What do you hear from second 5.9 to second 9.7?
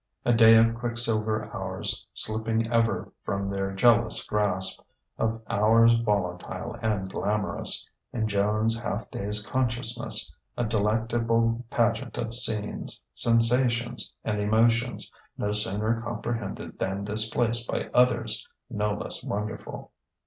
volatile and glamorous: in Joan's half dazed